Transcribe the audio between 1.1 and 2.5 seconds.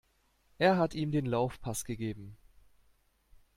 den Laufpass gegeben.